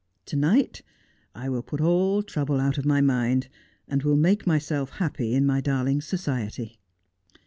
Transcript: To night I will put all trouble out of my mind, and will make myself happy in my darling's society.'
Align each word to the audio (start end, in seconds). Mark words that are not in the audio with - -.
To 0.25 0.35
night 0.35 0.81
I 1.35 1.47
will 1.47 1.61
put 1.61 1.79
all 1.79 2.23
trouble 2.23 2.59
out 2.59 2.79
of 2.79 2.85
my 2.87 3.01
mind, 3.01 3.49
and 3.87 4.01
will 4.01 4.17
make 4.17 4.47
myself 4.47 4.89
happy 4.93 5.35
in 5.35 5.45
my 5.45 5.61
darling's 5.61 6.05
society.' 6.07 6.79